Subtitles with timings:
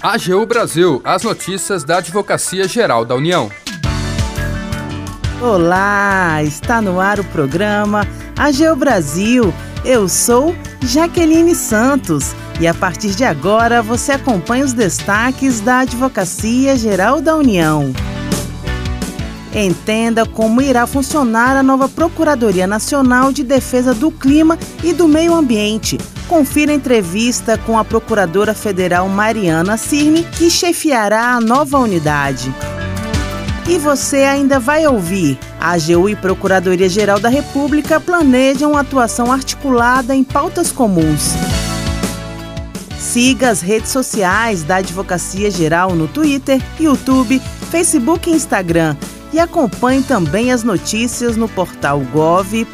[0.00, 3.50] AGU Brasil, as notícias da Advocacia Geral da União.
[5.42, 8.06] Olá, está no ar o programa
[8.38, 9.52] AGU Brasil.
[9.84, 16.76] Eu sou Jaqueline Santos e a partir de agora você acompanha os destaques da Advocacia
[16.76, 17.92] Geral da União.
[19.52, 25.34] Entenda como irá funcionar a nova Procuradoria Nacional de Defesa do Clima e do Meio
[25.34, 25.98] Ambiente.
[26.28, 32.52] Confira entrevista com a Procuradora Federal Mariana Cirne, que chefiará a nova unidade.
[33.66, 35.38] E você ainda vai ouvir.
[35.58, 41.32] A AGU e Procuradoria-Geral da República planejam atuação articulada em pautas comuns.
[42.98, 48.94] Siga as redes sociais da Advocacia Geral no Twitter, YouTube, Facebook e Instagram
[49.32, 52.68] e acompanhe também as notícias no portal gov.br/agu.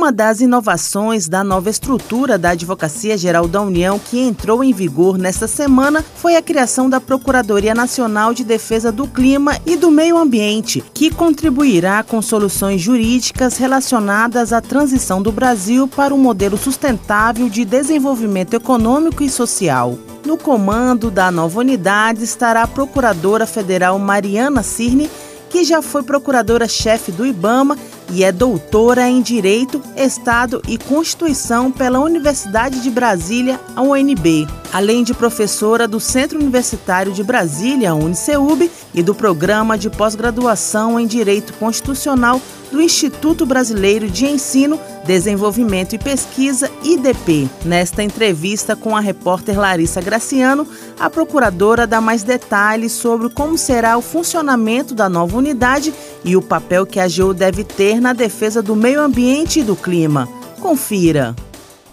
[0.00, 5.18] Uma das inovações da nova estrutura da Advocacia Geral da União que entrou em vigor
[5.18, 10.16] nesta semana foi a criação da Procuradoria Nacional de Defesa do Clima e do Meio
[10.16, 17.50] Ambiente, que contribuirá com soluções jurídicas relacionadas à transição do Brasil para um modelo sustentável
[17.50, 19.98] de desenvolvimento econômico e social.
[20.24, 25.10] No comando da nova unidade estará a Procuradora Federal Mariana Cirne,
[25.50, 27.76] que já foi procuradora-chefe do IBAMA
[28.12, 35.04] e é doutora em Direito, Estado e Constituição pela Universidade de Brasília, a UNB, além
[35.04, 41.06] de professora do Centro Universitário de Brasília, a UniceuB, e do Programa de Pós-Graduação em
[41.06, 47.48] Direito Constitucional do Instituto Brasileiro de Ensino, Desenvolvimento e Pesquisa, IDP.
[47.64, 50.66] Nesta entrevista com a repórter Larissa Graciano,
[50.98, 55.92] a procuradora dá mais detalhes sobre como será o funcionamento da nova unidade
[56.24, 59.74] e o papel que a AGU deve ter na defesa do meio ambiente e do
[59.74, 60.28] clima.
[60.60, 61.34] Confira.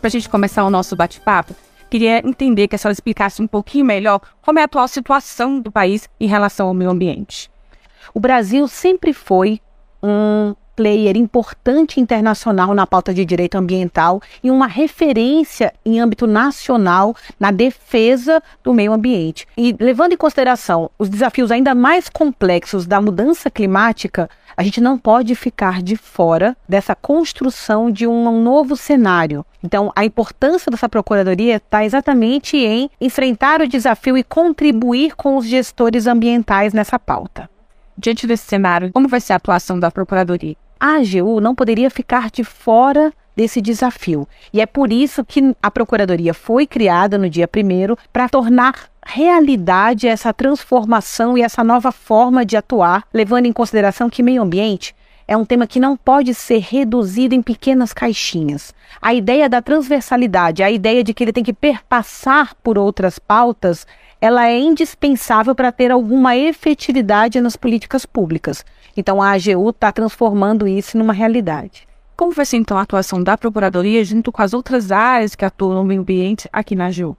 [0.00, 1.54] Para a gente começar o nosso bate-papo,
[1.90, 5.70] queria entender que a senhora explicasse um pouquinho melhor como é a atual situação do
[5.70, 7.50] país em relação ao meio ambiente.
[8.14, 9.60] O Brasil sempre foi
[10.02, 17.14] um player importante internacional na pauta de direito ambiental e uma referência em âmbito nacional
[17.38, 19.46] na defesa do meio ambiente.
[19.56, 24.98] E levando em consideração os desafios ainda mais complexos da mudança climática, a gente não
[24.98, 29.44] pode ficar de fora dessa construção de um novo cenário.
[29.62, 35.46] Então, a importância dessa procuradoria está exatamente em enfrentar o desafio e contribuir com os
[35.46, 37.48] gestores ambientais nessa pauta.
[37.96, 40.56] Diante desse cenário, como vai ser a atuação da Procuradoria?
[40.80, 44.28] A AGU não poderia ficar de fora desse desafio.
[44.52, 50.06] E é por isso que a Procuradoria foi criada no dia 1 para tornar realidade
[50.06, 54.94] essa transformação e essa nova forma de atuar, levando em consideração que meio ambiente
[55.26, 58.74] é um tema que não pode ser reduzido em pequenas caixinhas.
[59.00, 63.86] A ideia da transversalidade, a ideia de que ele tem que perpassar por outras pautas,
[64.22, 68.64] ela é indispensável para ter alguma efetividade nas políticas públicas.
[68.96, 71.88] Então a AGU está transformando isso numa realidade.
[72.16, 75.74] Como vai ser então a atuação da Procuradoria junto com as outras áreas que atuam
[75.74, 77.16] no meio ambiente aqui na AGU?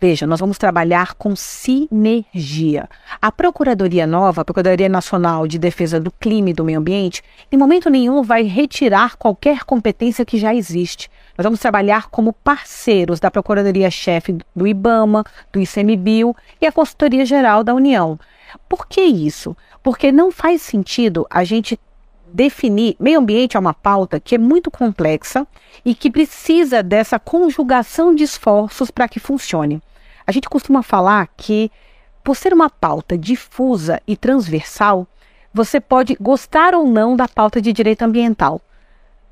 [0.00, 2.88] Veja, nós vamos trabalhar com sinergia.
[3.20, 7.20] A Procuradoria Nova, a Procuradoria Nacional de Defesa do Clima e do Meio Ambiente,
[7.50, 11.10] em momento nenhum vai retirar qualquer competência que já existe.
[11.36, 17.64] Nós vamos trabalhar como parceiros da Procuradoria-Chefe do IBAMA, do ICMBio e a Consultoria Geral
[17.64, 18.20] da União.
[18.68, 19.56] Por que isso?
[19.82, 21.76] Porque não faz sentido a gente
[22.32, 22.94] definir.
[23.00, 25.46] Meio ambiente é uma pauta que é muito complexa
[25.84, 29.82] e que precisa dessa conjugação de esforços para que funcione.
[30.28, 31.72] A gente costuma falar que,
[32.22, 35.06] por ser uma pauta difusa e transversal,
[35.54, 38.60] você pode gostar ou não da pauta de direito ambiental,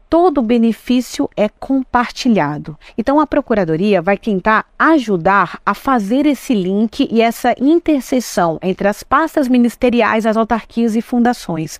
[0.09, 2.79] todo benefício é compartilhado.
[2.97, 9.03] Então a procuradoria vai tentar ajudar a fazer esse link e essa interseção entre as
[9.03, 11.79] pastas ministeriais, as autarquias e fundações.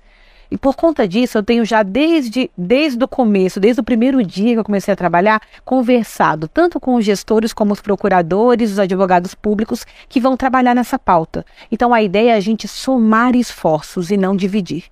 [0.51, 4.55] E por conta disso, eu tenho já desde, desde o começo, desde o primeiro dia
[4.55, 9.35] que eu comecei a trabalhar, conversado tanto com os gestores como os procuradores, os advogados
[9.35, 11.45] públicos que vão trabalhar nessa pauta.
[11.71, 14.85] Então a ideia é a gente somar esforços e não dividir.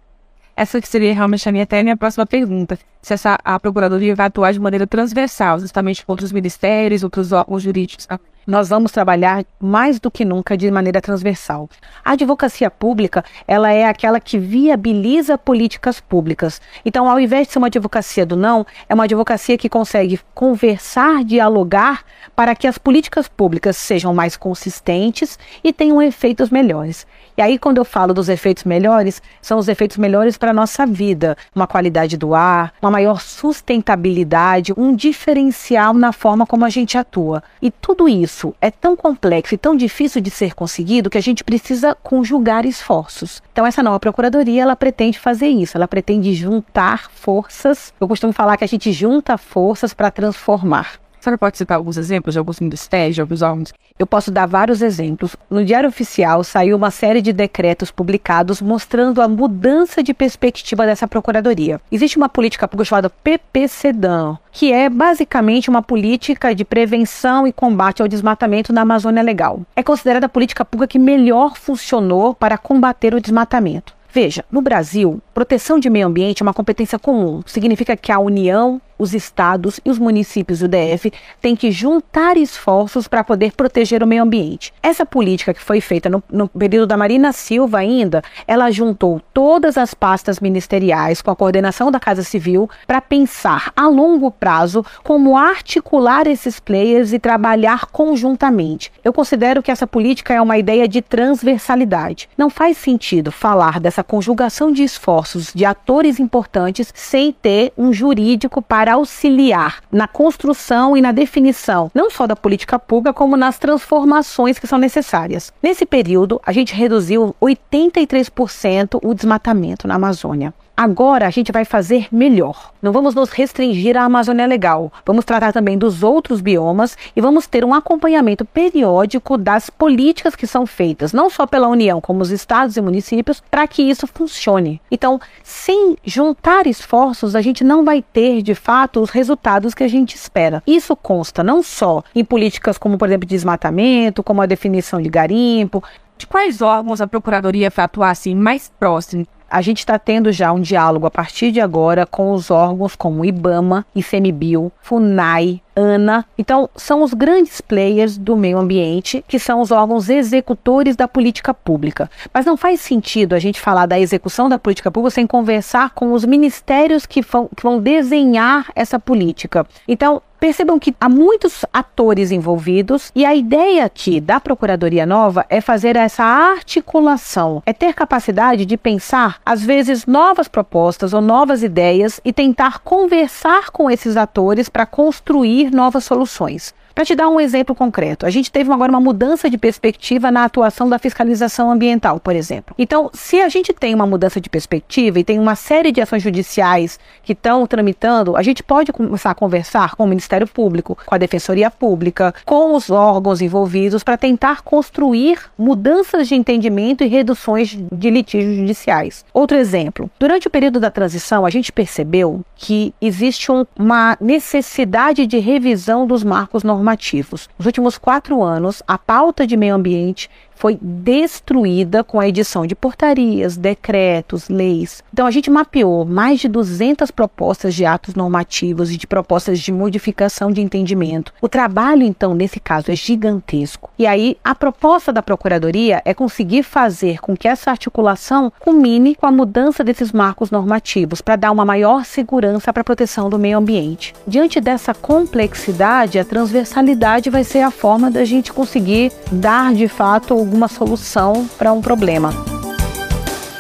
[0.57, 2.79] Essa seria realmente a minha, até a minha próxima pergunta.
[3.03, 7.63] Se essa, a Procuradoria vai atuar de maneira transversal, justamente com outros ministérios, outros órgãos
[7.63, 8.07] jurídicos.
[8.47, 11.69] Nós vamos trabalhar mais do que nunca de maneira transversal.
[12.05, 16.61] A advocacia pública, ela é aquela que viabiliza políticas públicas.
[16.85, 21.25] Então, ao invés de ser uma advocacia do não, é uma advocacia que consegue conversar,
[21.25, 22.05] dialogar
[22.37, 27.07] para que as políticas públicas sejam mais consistentes e tenham efeitos melhores.
[27.37, 30.87] E aí, quando eu falo dos efeitos melhores, são os efeitos melhores para a nossa
[30.87, 31.37] vida.
[31.55, 37.43] Uma qualidade do ar, uma maior sustentabilidade, um diferencial na forma como a gente atua.
[37.61, 41.45] E tudo isso é tão complexo e tão difícil de ser conseguido que a gente
[41.45, 43.43] precisa conjugar esforços.
[43.53, 45.77] Então, essa nova procuradoria, ela pretende fazer isso.
[45.77, 47.93] Ela pretende juntar forças.
[48.01, 51.04] Eu costumo falar que a gente junta forças para transformar.
[51.25, 53.73] Senhora pode citar alguns exemplos de alguns ministérios, de alguns órgãos?
[53.99, 55.35] Eu posso dar vários exemplos.
[55.49, 61.09] No Diário Oficial saiu uma série de decretos publicados mostrando a mudança de perspectiva dessa
[61.09, 61.81] procuradoria.
[61.91, 68.03] Existe uma política pública chamada PPCDAN, que é basicamente uma política de prevenção e combate
[68.03, 69.63] ao desmatamento na Amazônia Legal.
[69.75, 73.95] É considerada a política pública que melhor funcionou para combater o desmatamento.
[74.15, 77.43] Veja, no Brasil, proteção de meio ambiente é uma competência comum.
[77.47, 83.09] Significa que a União os estados e os municípios do DF têm que juntar esforços
[83.09, 84.73] para poder proteger o meio ambiente.
[84.83, 89.77] Essa política que foi feita no, no, período da Marina Silva ainda, ela juntou todas
[89.77, 95.37] as pastas ministeriais com a coordenação da Casa Civil para pensar a longo prazo como
[95.37, 98.93] articular esses players e trabalhar conjuntamente.
[99.03, 102.29] Eu considero que essa política é uma ideia de transversalidade.
[102.37, 108.61] Não faz sentido falar dessa conjugação de esforços de atores importantes sem ter um jurídico
[108.61, 113.59] para para auxiliar na construção e na definição, não só da política pública, como nas
[113.59, 115.51] transformações que são necessárias.
[115.63, 120.53] Nesse período, a gente reduziu 83% o desmatamento na Amazônia.
[120.77, 122.73] Agora a gente vai fazer melhor.
[122.83, 124.93] Não vamos nos restringir à Amazônia Legal.
[125.07, 130.49] Vamos tratar também dos outros biomas e vamos ter um acompanhamento periódico das políticas que
[130.49, 134.81] são feitas, não só pela União, como os estados e municípios, para que isso funcione.
[134.91, 139.89] Então, sem juntar esforços, a gente não vai ter, de fato, os resultados que a
[139.89, 140.61] gente espera.
[140.67, 145.85] Isso consta não só em políticas como, por exemplo, desmatamento, como a definição de garimpo,
[146.19, 150.53] de quais órgãos a Procuradoria vai atuar assim mais próximo a gente está tendo já
[150.53, 156.25] um diálogo a partir de agora com os órgãos como IBAMA, ICMBio, FUNAI, ANA.
[156.39, 161.53] Então, são os grandes players do meio ambiente, que são os órgãos executores da política
[161.53, 162.11] pública.
[162.33, 166.13] Mas não faz sentido a gente falar da execução da política pública sem conversar com
[166.13, 169.67] os ministérios que vão, que vão desenhar essa política.
[169.87, 175.59] Então, Percebam que há muitos atores envolvidos e a ideia aqui da Procuradoria Nova é
[175.59, 182.21] fazer essa articulação, é ter capacidade de pensar, às vezes, novas propostas ou novas ideias
[182.23, 186.75] e tentar conversar com esses atores para construir novas soluções.
[186.95, 190.45] Para te dar um exemplo concreto, a gente teve agora uma mudança de perspectiva na
[190.45, 192.73] atuação da fiscalização ambiental, por exemplo.
[192.79, 196.23] Então, se a gente tem uma mudança de perspectiva e tem uma série de ações
[196.23, 201.13] judiciais que estão tramitando, a gente pode começar a conversar com o Ministério Público, com
[201.13, 207.77] a Defensoria Pública, com os órgãos envolvidos para tentar construir mudanças de entendimento e reduções
[207.91, 209.25] de litígios judiciais.
[209.35, 215.27] Outro exemplo, durante o período da transição, a gente percebeu que existe um, uma necessidade
[215.27, 217.49] de revisão dos marcos normativos normativos.
[217.59, 222.75] Nos últimos quatro anos, a pauta de meio ambiente foi destruída com a edição de
[222.75, 225.03] portarias, decretos, leis.
[225.13, 229.73] Então a gente mapeou mais de 200 propostas de atos normativos e de propostas de
[229.73, 231.33] modificação de entendimento.
[231.41, 233.91] O trabalho então nesse caso é gigantesco.
[233.99, 239.27] E aí a proposta da procuradoria é conseguir fazer com que essa articulação culmine com
[239.27, 243.59] a mudança desses marcos normativos para dar uma maior segurança para a proteção do meio
[243.59, 244.15] ambiente.
[244.27, 250.44] Diante dessa complexidade, a transversalidade vai ser a forma da gente conseguir dar de fato
[250.45, 252.33] alguma solução para um problema.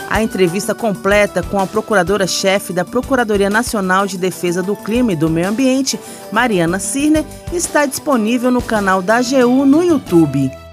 [0.08, 5.28] A entrevista completa com a procuradora-chefe da Procuradoria Nacional de Defesa do Clima e do
[5.28, 5.98] Meio Ambiente,
[6.30, 10.63] Mariana Cirner, está disponível no canal da AGU no YouTube.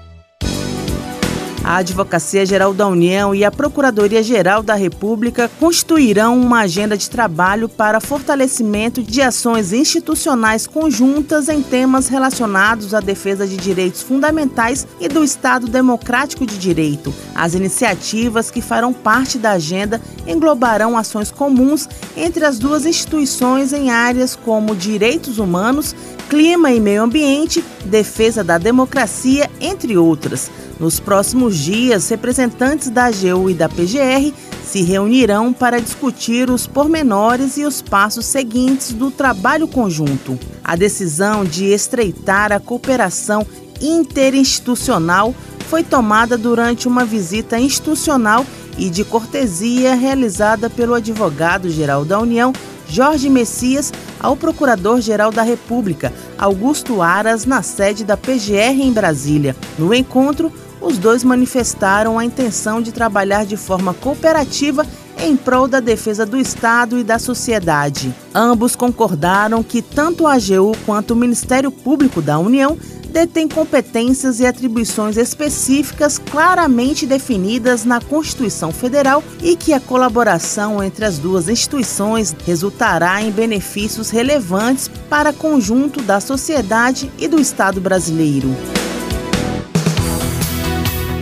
[1.72, 7.08] A Advocacia Geral da União e a Procuradoria Geral da República constituirão uma agenda de
[7.08, 14.86] trabalho para fortalecimento de ações institucionais conjuntas em temas relacionados à defesa de direitos fundamentais
[15.00, 17.14] e do Estado Democrático de Direito.
[17.34, 23.90] As iniciativas que farão parte da agenda englobarão ações comuns entre as duas instituições em
[23.90, 25.96] áreas como direitos humanos,
[26.28, 30.50] clima e meio ambiente, defesa da democracia, entre outras.
[30.78, 34.32] Nos próximos dias, representantes da AGU e da PGR
[34.64, 40.38] se reunirão para discutir os pormenores e os passos seguintes do trabalho conjunto.
[40.64, 43.46] A decisão de estreitar a cooperação
[43.80, 45.34] interinstitucional
[45.68, 48.46] foi tomada durante uma visita institucional
[48.78, 52.52] e de cortesia realizada pelo advogado-geral da União,
[52.88, 59.56] Jorge Messias, ao Procurador-Geral da República, Augusto Aras, na sede da PGR em Brasília.
[59.78, 64.86] No encontro, os dois manifestaram a intenção de trabalhar de forma cooperativa
[65.18, 68.12] em prol da defesa do Estado e da sociedade.
[68.34, 72.76] Ambos concordaram que tanto a AGU quanto o Ministério Público da União
[73.12, 81.04] detêm competências e atribuições específicas claramente definidas na Constituição Federal e que a colaboração entre
[81.04, 87.80] as duas instituições resultará em benefícios relevantes para o conjunto da sociedade e do Estado
[87.80, 88.48] brasileiro.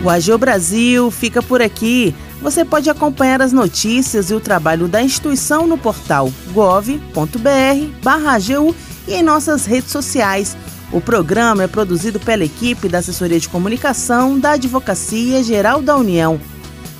[0.03, 2.15] O AGU Brasil fica por aqui.
[2.41, 7.05] Você pode acompanhar as notícias e o trabalho da instituição no portal gov.br/agu
[9.07, 10.55] e em nossas redes sociais.
[10.91, 16.39] O programa é produzido pela equipe da Assessoria de Comunicação da Advocacia Geral da União.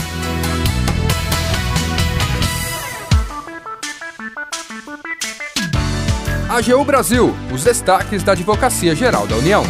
[6.49, 9.65] AGU Brasil, os destaques da Advocacia Geral da União.